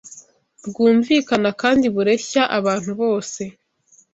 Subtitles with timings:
[0.67, 3.41] bwumvikana kandi bureshya abantu bose